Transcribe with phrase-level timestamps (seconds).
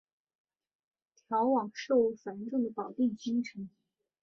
[1.27, 3.69] 调往事务繁重的保定新城。